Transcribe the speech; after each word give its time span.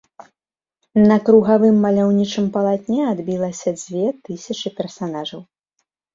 На 1.11 1.17
кругавым 1.27 1.77
маляўнічым 1.85 2.45
палатне 2.57 3.01
адбілася 3.13 3.69
дзве 3.81 4.05
тысячы 4.31 4.67
персанажаў. 4.83 5.41